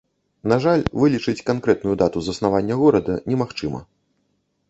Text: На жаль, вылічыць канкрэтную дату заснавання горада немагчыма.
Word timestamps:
На 0.51 0.55
жаль, 0.63 0.83
вылічыць 1.01 1.43
канкрэтную 1.49 1.93
дату 2.03 2.19
заснавання 2.27 2.79
горада 2.81 3.21
немагчыма. 3.33 3.83